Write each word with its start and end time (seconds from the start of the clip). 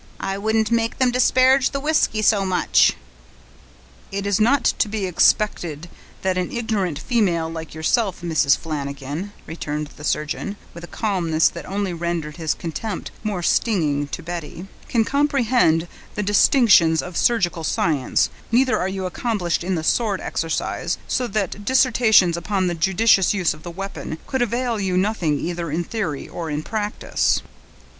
I 0.19 0.35
wouldn't 0.39 0.69
have 0.69 0.97
them 0.97 1.11
disparage 1.11 1.69
the 1.69 1.79
whisky 1.79 2.23
so 2.23 2.43
much." 2.43 2.93
"It 4.11 4.25
is 4.25 4.39
not 4.39 4.63
to 4.79 4.89
be 4.89 5.05
expected 5.05 5.89
that 6.23 6.39
an 6.39 6.51
ignorant 6.51 6.97
female 6.97 7.47
like 7.47 7.75
yourself, 7.75 8.21
Mrs. 8.21 8.57
Flanagan," 8.57 9.31
returned 9.45 9.91
the 9.97 10.03
surgeon, 10.03 10.55
with 10.73 10.83
a 10.83 10.87
calmness 10.87 11.49
that 11.49 11.67
only 11.69 11.93
rendered 11.93 12.37
his 12.37 12.55
contempt 12.55 13.11
more 13.23 13.43
stinging 13.43 14.07
to 14.07 14.23
Betty, 14.23 14.65
"can 14.89 15.05
comprehend 15.05 15.87
the 16.15 16.23
distinctions 16.23 17.03
of 17.03 17.15
surgical 17.15 17.63
science; 17.63 18.31
neither 18.51 18.79
are 18.79 18.87
you 18.89 19.05
accomplished 19.05 19.63
in 19.63 19.75
the 19.75 19.83
sword 19.83 20.19
exercise; 20.19 20.97
so 21.07 21.27
that 21.27 21.63
dissertations 21.63 22.35
upon 22.35 22.65
the 22.65 22.73
judicious 22.73 23.35
use 23.35 23.53
of 23.53 23.61
that 23.61 23.69
weapon 23.69 24.17
could 24.25 24.41
avail 24.41 24.79
you 24.79 24.97
nothing 24.97 25.39
either 25.39 25.69
in 25.69 25.83
theory 25.83 26.27
or 26.27 26.49
in 26.49 26.63
practice." 26.63 27.43